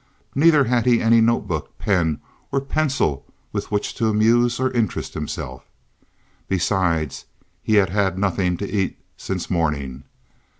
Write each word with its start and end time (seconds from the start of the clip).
Neither 0.33 0.63
had 0.63 0.87
he 0.87 0.99
any 0.99 1.21
notebook, 1.21 1.77
pen, 1.77 2.21
or 2.51 2.59
pencil 2.59 3.23
with 3.53 3.69
which 3.69 3.93
to 3.93 4.07
amuse 4.07 4.59
or 4.59 4.71
interest 4.71 5.13
himself. 5.13 5.63
Besides 6.47 7.25
he 7.61 7.75
had 7.75 7.91
had 7.91 8.17
nothing 8.17 8.57
to 8.57 8.67
eat 8.67 8.97
since 9.15 9.47
morning. 9.51 10.05